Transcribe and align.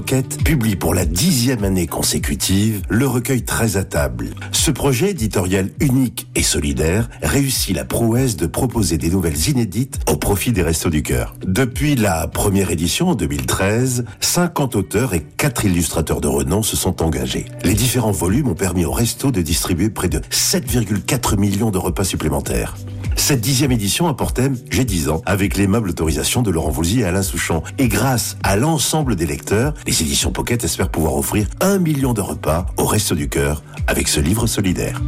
Publient 0.00 0.76
pour 0.76 0.94
la 0.94 1.06
dixième 1.06 1.64
année 1.64 1.86
consécutive 1.86 2.82
le 2.90 3.06
recueil 3.06 3.44
Très 3.44 3.78
à 3.78 3.84
table. 3.84 4.34
Ce 4.52 4.70
projet 4.70 5.12
éditorial 5.12 5.70
unique 5.80 6.28
et 6.34 6.42
solidaire 6.42 7.08
réussit 7.22 7.74
la 7.74 7.86
prouesse 7.86 8.36
de 8.36 8.46
proposer 8.46 8.98
des 8.98 9.08
nouvelles 9.08 9.48
inédites 9.48 9.98
au 10.10 10.16
profit 10.16 10.52
des 10.52 10.62
Restos 10.62 10.90
du 10.90 11.02
Cœur. 11.02 11.34
Depuis 11.46 11.94
la 11.94 12.26
première 12.26 12.70
édition 12.70 13.08
en 13.08 13.14
2013, 13.14 14.04
50 14.20 14.76
auteurs 14.76 15.14
et 15.14 15.22
4 15.22 15.64
illustrateurs 15.64 16.20
de 16.20 16.28
renom 16.28 16.62
se 16.62 16.76
sont 16.76 17.02
engagés. 17.02 17.46
Les 17.64 17.74
différents 17.74 18.12
volumes 18.12 18.48
ont 18.48 18.54
permis 18.54 18.84
aux 18.84 18.92
Restos 18.92 19.30
de 19.30 19.40
distribuer 19.40 19.88
près 19.88 20.08
de 20.08 20.18
7,4 20.30 21.38
millions 21.38 21.70
de 21.70 21.78
repas 21.78 22.04
supplémentaires. 22.04 22.76
Cette 23.16 23.40
dixième 23.40 23.72
édition 23.72 24.06
a 24.06 24.14
pour 24.14 24.32
thème 24.32 24.56
J'ai 24.70 24.84
10 24.84 25.08
ans, 25.08 25.22
avec 25.26 25.56
l'aimable 25.56 25.90
autorisation 25.90 26.42
de 26.42 26.50
Laurent 26.50 26.70
Voulzy 26.70 27.00
et 27.00 27.04
Alain 27.04 27.22
Souchon. 27.22 27.62
Et 27.78 27.88
grâce 27.88 28.36
à 28.44 28.56
l'ensemble 28.56 29.16
des 29.16 29.26
lecteurs, 29.26 29.74
les 29.86 30.02
éditions 30.02 30.30
Pocket 30.30 30.62
espèrent 30.62 30.90
pouvoir 30.90 31.16
offrir 31.16 31.48
un 31.60 31.78
million 31.78 32.12
de 32.12 32.20
repas 32.20 32.66
au 32.76 32.84
Resto 32.84 33.14
du 33.14 33.28
Cœur 33.28 33.62
avec 33.88 34.06
ce 34.06 34.20
livre 34.20 34.46
solidaire. 34.46 35.00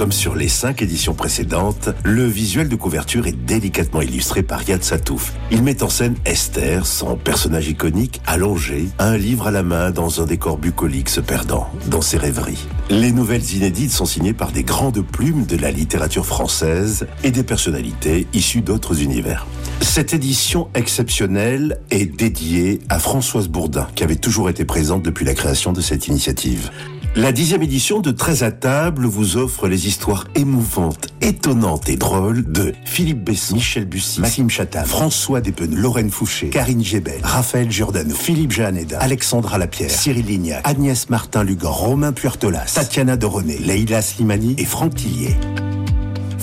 Comme 0.00 0.12
sur 0.12 0.34
les 0.34 0.48
cinq 0.48 0.80
éditions 0.80 1.12
précédentes, 1.12 1.90
le 2.04 2.24
visuel 2.24 2.70
de 2.70 2.74
couverture 2.74 3.26
est 3.26 3.36
délicatement 3.36 4.00
illustré 4.00 4.42
par 4.42 4.66
Yad 4.66 4.82
Satouf. 4.82 5.34
Il 5.50 5.62
met 5.62 5.82
en 5.82 5.90
scène 5.90 6.14
Esther, 6.24 6.86
son 6.86 7.16
personnage 7.18 7.68
iconique, 7.68 8.22
allongé, 8.26 8.88
un 8.98 9.18
livre 9.18 9.48
à 9.48 9.50
la 9.50 9.62
main 9.62 9.90
dans 9.90 10.22
un 10.22 10.24
décor 10.24 10.56
bucolique 10.56 11.10
se 11.10 11.20
perdant 11.20 11.68
dans 11.88 12.00
ses 12.00 12.16
rêveries. 12.16 12.66
Les 12.88 13.12
nouvelles 13.12 13.52
inédites 13.52 13.90
sont 13.90 14.06
signées 14.06 14.32
par 14.32 14.52
des 14.52 14.64
grandes 14.64 15.02
plumes 15.02 15.44
de 15.44 15.58
la 15.58 15.70
littérature 15.70 16.24
française 16.24 17.06
et 17.22 17.30
des 17.30 17.44
personnalités 17.44 18.26
issues 18.32 18.62
d'autres 18.62 19.02
univers. 19.02 19.46
Cette 19.82 20.14
édition 20.14 20.70
exceptionnelle 20.74 21.78
est 21.90 22.06
dédiée 22.06 22.78
à 22.88 22.98
Françoise 22.98 23.48
Bourdin, 23.48 23.86
qui 23.94 24.02
avait 24.02 24.16
toujours 24.16 24.48
été 24.48 24.64
présente 24.64 25.02
depuis 25.02 25.26
la 25.26 25.34
création 25.34 25.74
de 25.74 25.82
cette 25.82 26.08
initiative. 26.08 26.70
La 27.16 27.32
dixième 27.32 27.62
édition 27.62 27.98
de 27.98 28.12
13 28.12 28.44
à 28.44 28.52
table 28.52 29.04
vous 29.04 29.36
offre 29.36 29.66
les 29.66 29.88
histoires 29.88 30.28
émouvantes, 30.36 31.08
étonnantes 31.20 31.88
et 31.88 31.96
drôles 31.96 32.44
de 32.44 32.72
Philippe 32.84 33.24
Besson, 33.24 33.56
Michel 33.56 33.84
Bussy, 33.84 34.20
Maxime 34.20 34.48
Chatham, 34.48 34.86
François 34.86 35.40
Despeneux, 35.40 35.76
Lorraine 35.76 36.10
Fouché, 36.10 36.50
Karine 36.50 36.84
Gébel, 36.84 37.20
Raphaël 37.24 37.68
Giordano, 37.68 38.14
Philippe 38.14 38.52
Jeanneda, 38.52 39.00
Alexandra 39.00 39.58
Lapierre, 39.58 39.90
Cyril 39.90 40.26
Lignac, 40.26 40.60
Agnès 40.62 41.10
Martin-Lugan, 41.10 41.70
Romain 41.70 42.12
Puertolas, 42.12 42.72
Tatiana 42.72 43.16
Doroné, 43.16 43.58
Leïla 43.58 44.02
Slimani 44.02 44.54
et 44.56 44.64
Franck 44.64 44.94
Tillier. 44.94 45.34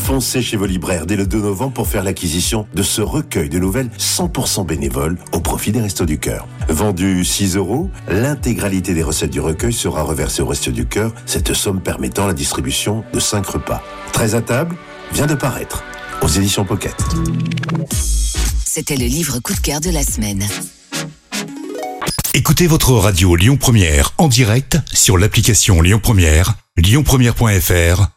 Foncez 0.08 0.42
chez 0.42 0.56
vos 0.56 0.68
libraires 0.68 1.06
dès 1.06 1.18
le 1.18 1.28
2 1.28 1.42
novembre 1.42 1.74
pour 1.74 1.88
faire 1.90 2.02
l'acquisition 2.02 2.66
de 2.74 2.82
ce 2.82 3.02
recueil 3.02 3.50
de 3.50 3.60
nouvelles 3.60 3.90
100% 4.00 4.66
bénévoles 4.66 5.18
au 5.34 5.42
profit 5.42 5.74
des 5.74 5.82
Restos 5.82 6.06
du 6.06 6.18
Cœur. 6.18 6.48
Vendu 6.70 7.26
6 7.26 7.58
euros, 7.58 7.90
l'intégralité 8.08 8.94
des 8.94 9.04
recettes 9.04 9.32
du 9.32 9.42
recueil 9.42 9.74
sera 9.74 10.04
reversée 10.04 10.42
au 10.42 10.46
Restos 10.46 10.72
du 10.72 10.86
Cœur, 10.86 11.14
cette 11.26 11.52
somme 11.54 11.82
permettant 11.82 12.26
la 12.26 12.34
distribution 12.34 13.04
de 13.14 13.20
5 13.20 13.46
repas. 13.48 13.84
13 14.14 14.36
à 14.36 14.42
table 14.42 14.78
vient 15.12 15.28
de 15.28 15.36
paraître 15.36 15.84
aux 16.22 16.30
éditions 16.30 16.64
Pocket. 16.64 16.96
C'était 18.66 18.96
le 18.96 19.08
livre 19.08 19.40
coup 19.40 19.56
de 19.56 19.60
cœur 19.60 19.82
de 19.82 19.90
la 19.90 20.04
semaine. 20.04 20.48
Écoutez 22.34 22.68
votre 22.68 22.94
radio 22.94 23.36
Lyon 23.36 23.58
Première 23.58 24.14
en 24.18 24.30
direct 24.30 24.78
sur 24.94 25.18
l'application 25.18 25.82
Lyon 25.82 26.00
Première, 26.02 26.54
lyonpremière.fr 26.78 28.17